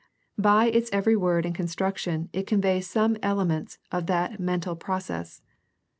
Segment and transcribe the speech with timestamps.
[0.39, 5.43] By its every word and construction it conveys some elements of that mental process.